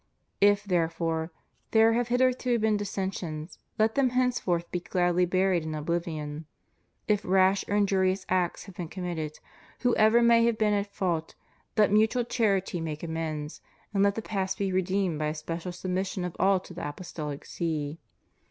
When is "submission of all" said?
15.71-16.59